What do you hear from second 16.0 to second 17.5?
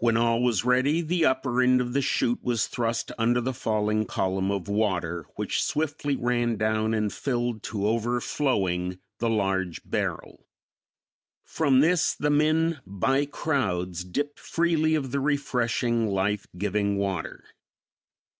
life giving water.